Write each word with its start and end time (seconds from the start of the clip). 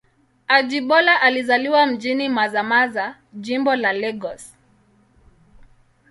Ajibola 0.47 1.21
alizaliwa 1.21 1.85
mjini 1.85 2.29
Mazamaza, 2.29 3.15
Jimbo 3.33 3.75
la 3.75 3.93
Lagos. 3.93 4.55